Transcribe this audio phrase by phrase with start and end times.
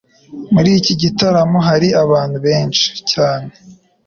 [0.53, 3.51] Muri iki gitaramo hari abantu benshi cyane.